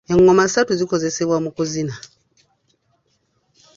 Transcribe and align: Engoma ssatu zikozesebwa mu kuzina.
Engoma 0.11 0.43
ssatu 0.47 0.71
zikozesebwa 0.79 1.37
mu 1.43 1.49
kuzina. 1.57 1.95